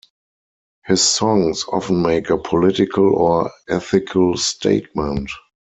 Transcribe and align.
His 0.83 1.03
songs 1.07 1.63
often 1.71 2.01
make 2.01 2.31
a 2.31 2.37
political 2.39 3.13
or 3.13 3.51
ethical 3.69 4.35
statement. 4.35 5.29